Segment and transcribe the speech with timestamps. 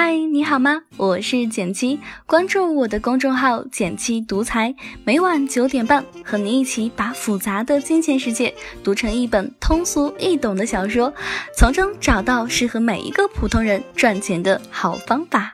[0.00, 0.82] 嗨，你好吗？
[0.96, 8.54] 我是简七，关注我的公众号“简七独裁，每晚九点半和你一起把复杂的金钱世界
[8.84, 11.12] 读成一本通俗易懂的小说，
[11.56, 15.52] 从中找到适合每一个普通人赚钱的好方法。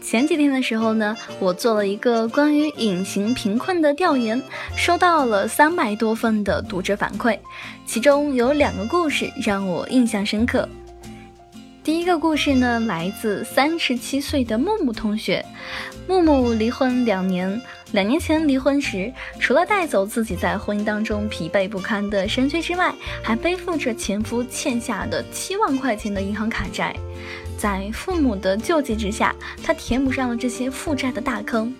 [0.00, 4.42] 前几天的时候呢，我做了一个关于隐形贫困的调研，
[4.74, 7.38] 收到了三百多份的读者反馈，
[7.84, 10.66] 其中有两个故事让我印象深刻。
[11.88, 15.42] 第一个故事呢，来自三十七岁的木木同学。
[16.06, 17.58] 木木离婚两年，
[17.92, 26.94] 两年前离婚时，除了带走自己在婚姻当中疲惫不堪的身躯之外，还背负着前夫欠下的七万块钱的银行卡债。
[27.56, 29.34] 在父母的救济之下，
[29.64, 31.74] 他填补上了这些负债的大坑。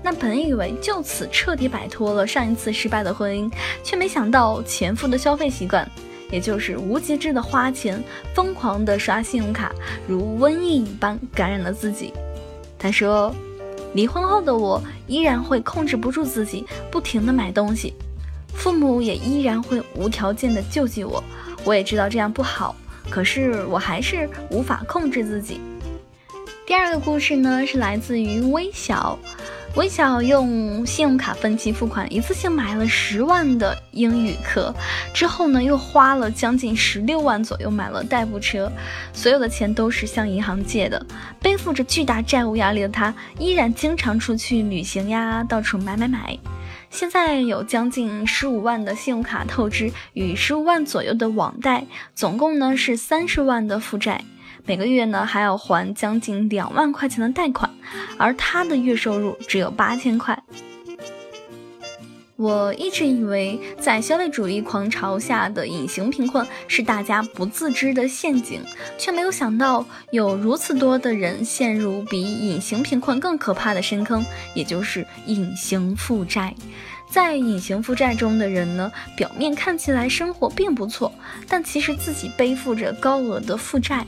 [0.00, 5.90] 那本以为就此彻底摆脱了上一次失败的婚姻，却没想到前夫的消费习惯。
[6.30, 8.02] 也就是无节制的花钱，
[8.34, 9.72] 疯狂的刷信用卡，
[10.06, 12.12] 如瘟疫一般感染了自己。
[12.78, 13.34] 他说
[13.94, 17.94] ：“离婚后的我依然会控制不住自己，不停的买东西，
[18.54, 21.22] 父母也依然会无条件的救济我。
[21.64, 22.74] 我也知道这样不好，
[23.10, 25.60] 可是我还是无法控制自己。”
[26.66, 29.18] 第二个故事呢，是来自于微小。
[29.76, 34.74] 微小用信用卡分期付款，一次性买了十万的英语课，
[35.14, 38.70] 之后呢，又花了将近十六万左右买了代步车，
[39.12, 41.06] 所有的钱都是向银行借的。
[41.40, 46.36] 背负着巨大债务压力的他，依然经常出去旅行呀，到处买买买。
[46.90, 54.24] 现在有将近十五万的信用卡透支与十五万左右的网贷，总共呢是三十万的负债。
[54.64, 57.70] 每个月呢还要还将近两万块钱的贷款，
[58.16, 60.40] 而他的月收入只有八千块。
[62.36, 68.62] 我一直以为在消费主义狂潮下的隐形贫困是大家不自知的陷阱，
[68.96, 76.54] 却没有想到有如此多的人陷入比隐形贫困更可怕的深坑，也就是隐形负债。
[77.10, 81.12] 在隐形负债中的人呢，表面看起来生活并不错，
[81.46, 84.06] 但其实自己背负着高额的负债。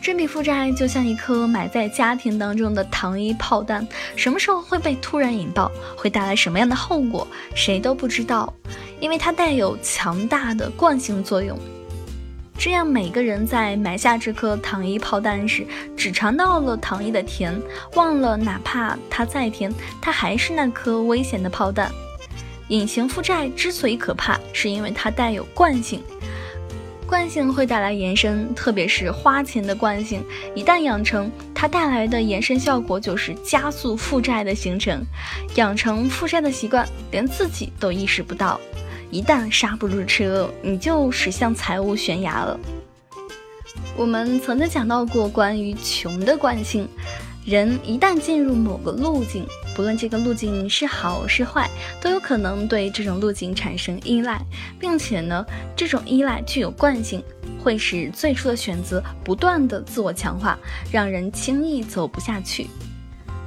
[0.00, 3.86] 这笔负债就像一颗埋在家庭当中的糖衣炮弹，
[4.16, 8.52] 什么时候会被突然引爆，会带来什么样的后果，谁都不知道，
[9.00, 11.58] 因为它带有强大的惯性作用。
[12.58, 15.66] 这样，每个人在埋下这颗糖衣炮弹时，
[15.96, 17.54] 只尝到了糖衣的甜，
[17.94, 21.90] 忘了哪怕它再甜，它还是那颗危险的炮弹。
[22.68, 26.02] 隐形负债之所以可怕，是因为它带有惯性。
[27.08, 30.22] 惯性会带来延伸，特别是花钱的惯性，
[30.54, 35.02] 一旦养成，它带来的延伸效果就是加速负债的形成。
[35.54, 38.60] 养成负债的习惯，连自己都意识不到，
[39.10, 42.60] 一旦刹不住车，你就驶向财务悬崖了。
[43.96, 46.86] 我们曾经讲到过关于穷的惯性。
[47.48, 49.42] 人一旦进入某个路径，
[49.74, 51.66] 不论这个路径是好是坏，
[51.98, 54.38] 都有可能对这种路径产生依赖，
[54.78, 55.42] 并且呢，
[55.74, 57.24] 这种依赖具有惯性，
[57.58, 60.58] 会使最初的选择不断的自我强化，
[60.92, 62.66] 让人轻易走不下去。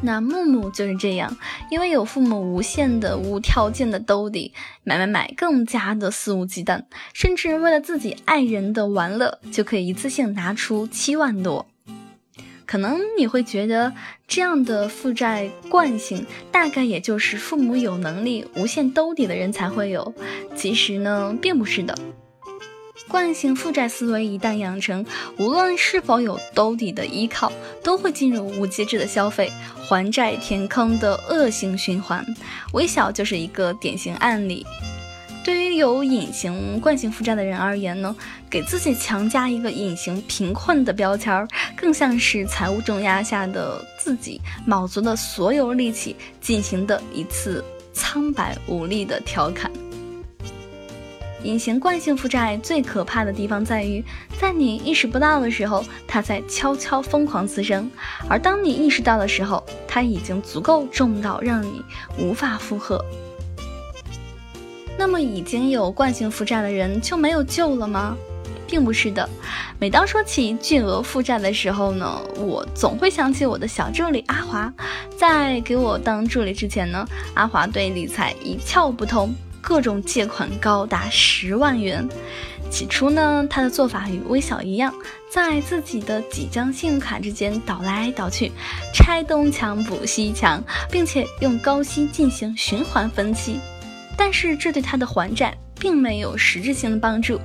[0.01, 1.37] 那木木就是这样，
[1.69, 4.51] 因为有父母无限的、无条件的兜底，
[4.83, 11.67] 买买买，更加的肆无忌惮，甚至为了自己爱人的玩乐，就可以一次性拿出七万多。
[12.71, 13.91] 可能你会觉得
[14.29, 20.13] 这样的负债惯性，大概也就是父母有能力无限兜底的人才会有。
[20.55, 21.93] 其实呢，并不是的。
[23.09, 25.05] 惯性负债思维一旦养成，
[25.37, 27.51] 无论是否有兜底的依靠，
[27.83, 32.25] 都会进入无节制的消费、还债填坑的恶性循环。
[32.71, 34.65] 微小就是一个典型案例。
[35.43, 38.15] 对于有隐形惯性负债的人而言呢，
[38.49, 49.71] 给自己强加一个隐形贫困的标签，更像是财务重压下的自己卯足了所有力气进行的一次苍白无力的调侃。
[51.43, 54.03] 隐形惯性负债最可怕的地方在于，
[54.39, 57.89] 在你意识不到的时候，它在悄悄疯狂滋生；
[58.29, 61.83] 而当你意识到的时候，它已经足够重到让你
[62.19, 63.03] 无法负荷。
[64.97, 68.15] 那么已经有惯性负债的人就没有救了吗？
[68.67, 69.27] 并不是的。
[69.79, 74.71] 每当说起巨额负债的时候呢，我总会想起我的小助理阿华。
[75.17, 82.07] 在给我当助理之前呢，阿华对理财一窍不通，各种借款高达十万元。
[82.69, 84.93] 起初呢，他的做法与微小一样，
[85.29, 88.49] 在自己的几张信用卡之间倒来倒去，
[88.93, 93.59] 拆东墙补西墙，并且用高息进行循环分期。
[94.23, 97.41] 但是这对他的还债并没有实质性的帮助。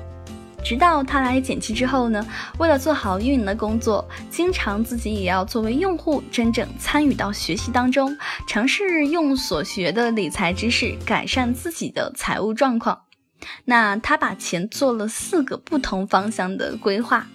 [0.62, 2.24] 直到他来减七之后呢，
[2.58, 8.14] 为了做好运营的工作，经常自己也要作为用户真正参与到学习当中，
[8.46, 13.00] 尝试用所学的理财知识改善自己的财务状况。
[13.64, 17.26] 那他把钱做了四个不同方向的规划。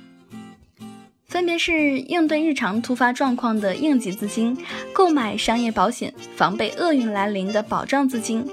[1.31, 4.55] 分别是应对日常突发状况的应急资金，
[4.91, 8.45] 购买商业保险，防备厄运来临的保障资金，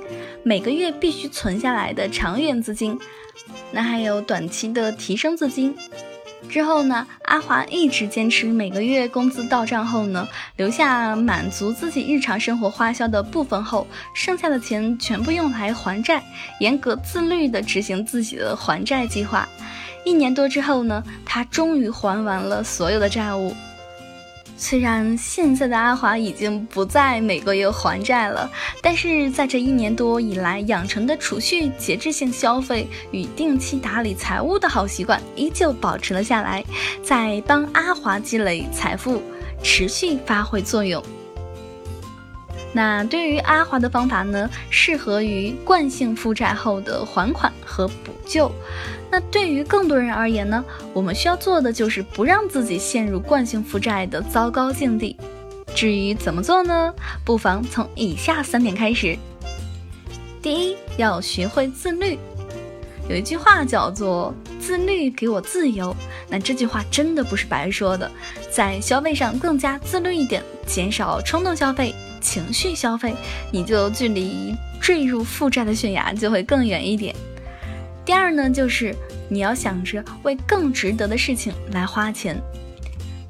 [0.44, 2.96] 每个月必须存下来的长远资金，
[3.72, 5.75] 那还有短期的提升资金。
[6.48, 16.22] 之后呢，阿华一直坚持每个月工资到账后呢，留下满足自己日常生活花销的部分后，剩下的钱全部用来还债，
[16.60, 19.48] 严格自律地执行自己的还债计划。
[20.05, 23.55] 一年多之后呢，他终于还完了所有的债务。
[24.56, 28.50] 虽然现在的阿华已经不再每个月还债了，
[28.83, 36.65] 但是在这一年多以来养成的储蓄、节制性消费与定期打理财务的好习惯依旧保持了下来，
[37.05, 39.23] 在帮阿华积累财富，
[39.62, 41.00] 持续发挥作用。
[42.73, 48.50] 那对于阿华的方法呢，适合于惯性负债后的还款和补救。
[49.11, 50.62] 那对于更多人而言呢，
[50.93, 55.17] 我们需要做的就是不让自己陷入惯性负债的糟糕境地。
[55.75, 56.93] 至于怎么做呢？
[57.25, 59.17] 不妨从以下三点开始。
[60.43, 62.19] 第一，要学会自律。
[63.09, 65.97] 有一句话叫做“自律给我自由”，
[66.29, 68.11] 那这句话真的不是白说的。
[68.50, 73.15] 在消费上更加自律一点，减少冲动消费、情绪消费，
[73.50, 77.15] 你就距离坠入负债的悬崖就会更远一点。
[78.05, 78.94] 第二呢，就是
[79.29, 82.41] 你要想着为更值得的事情来花钱。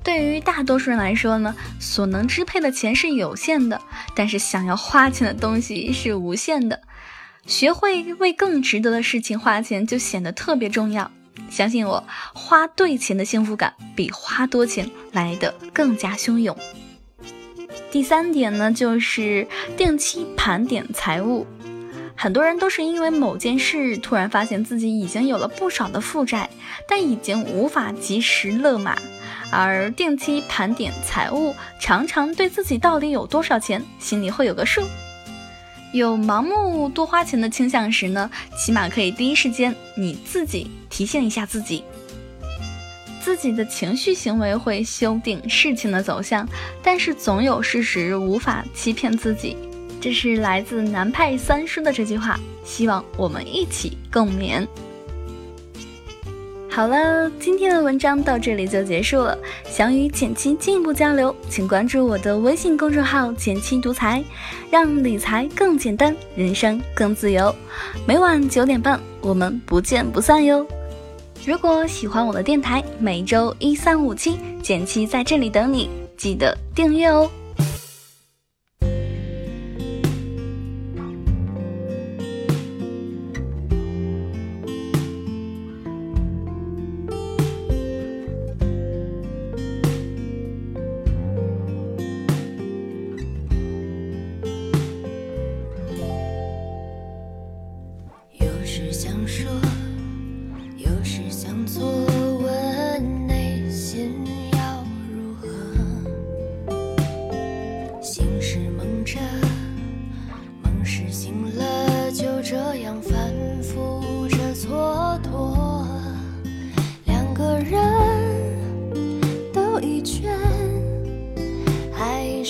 [0.05, 3.81] 对于大多数人来说呢，所能支配的钱是有限的，
[4.15, 6.81] 但是想要花钱的东西是无限的。
[7.47, 11.11] 学会为更值得的事情花钱，就显得特别重要。
[11.51, 16.57] 相信我，花对钱的幸福感比花多钱来的更加汹涌。
[17.91, 19.47] 第三点呢，就是
[19.77, 21.47] 定期盘点财务。
[22.15, 26.51] 很多人都是因为某件事突然发现自己已经有了不少的负债，
[26.87, 28.99] 但已经无法及时勒马，
[29.51, 34.83] 而定期盘点财务，常常对自己到底有多少钱，心里会有个数。
[35.93, 41.85] 有盲目多花钱的倾向时呢，起码可以第一时间你自己提醒一下自己，
[43.23, 46.49] 自己的情绪行为会修订事情的走向，
[46.83, 49.57] 但是总有事实无法欺骗自己。
[50.01, 54.67] 这是来自南派三叔的这句话，希望我们一起共勉。
[56.71, 59.37] 好了，今天的文章到这里就结束了。
[59.69, 64.23] 想与简七进一步交流，请关注我的微信公众号“简七独裁，
[64.71, 67.53] 让理财更简单，人生更自由。
[68.07, 70.65] 每晚九点半，我们不见不散哟。
[71.49, 77.27] 如果喜欢我的电台，每周一、三、五、七，简七在这里等你，记得订阅哦。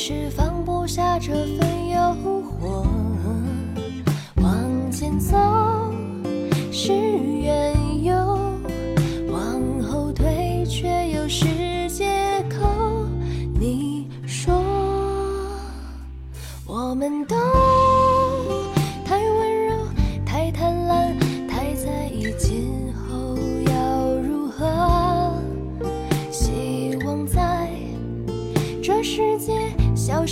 [0.08, 2.86] 是放不下这份诱惑，
[4.36, 5.36] 往前走
[6.72, 8.14] 是缘由，
[9.30, 11.44] 往后退却又是
[11.90, 12.06] 借
[12.48, 13.06] 口。
[13.60, 14.54] 你说，
[16.66, 17.36] 我们都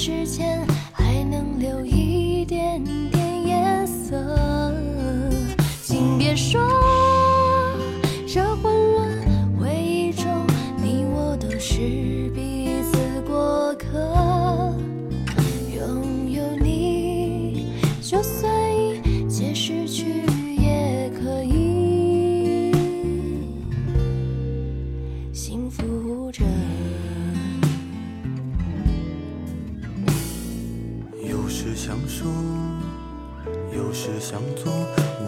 [0.07, 0.65] 之间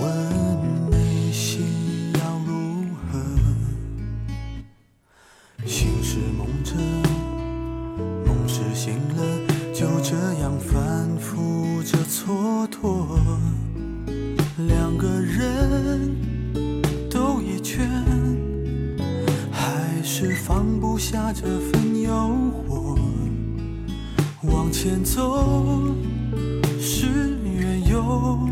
[0.01, 3.19] 问内心要如何？
[5.67, 6.75] 醒是梦着，
[8.27, 9.19] 梦是醒了，
[9.73, 13.19] 就这样反复着蹉跎。
[14.67, 16.17] 两个人
[17.11, 17.89] 兜一圈，
[19.51, 22.99] 还是放不下这份诱惑。
[24.43, 25.95] 往前走
[26.81, 27.07] 是
[27.45, 28.49] 缘由，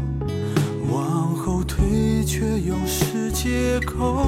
[2.38, 4.26] 却又是借口。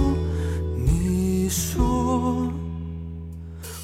[0.75, 2.51] 你说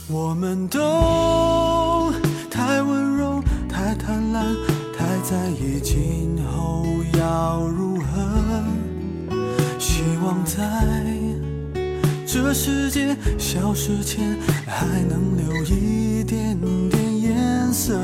[0.09, 2.11] 我们都
[2.51, 4.57] 太温柔，太贪婪，
[4.97, 6.87] 太在意今后
[7.19, 8.65] 要如何。
[9.79, 10.57] 希望在
[12.27, 18.01] 这世界消失前，还能留一点点颜色。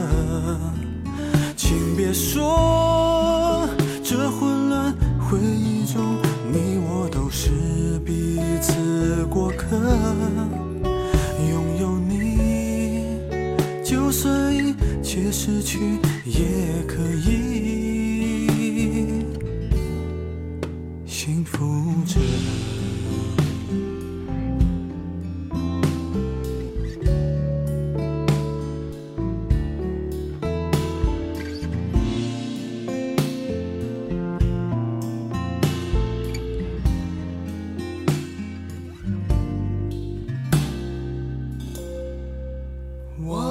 [1.57, 3.67] 请别说
[4.05, 6.17] 这混乱回忆中，
[6.53, 7.51] 你我都是
[8.05, 9.77] 彼此过客。
[11.51, 13.19] 拥有你，
[13.85, 15.79] 就算一切失去，
[16.25, 16.45] 也
[16.87, 18.47] 可以
[21.07, 21.67] 幸福
[22.07, 22.21] 着。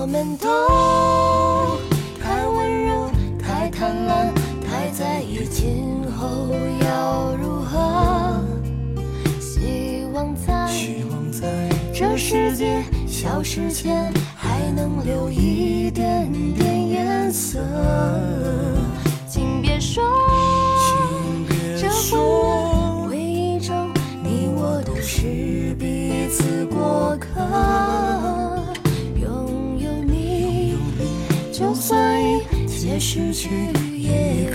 [0.02, 0.48] 我们都
[2.24, 4.32] 太温柔，太贪婪，
[4.66, 8.42] 太在意今后要如何。
[9.42, 10.70] 希望在
[11.94, 17.60] 这世界消失前，还能留一点点颜色。
[33.20, 33.50] 失去，
[33.98, 34.50] 也